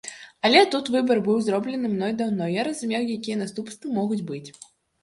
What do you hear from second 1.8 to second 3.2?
мной даўно, я разумеў,